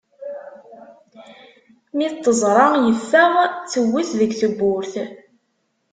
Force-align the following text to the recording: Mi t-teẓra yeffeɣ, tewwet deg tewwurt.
Mi 1.95 2.07
t-teẓra 2.11 2.67
yeffeɣ, 2.85 3.31
tewwet 3.71 4.09
deg 4.19 4.31
tewwurt. 4.39 4.93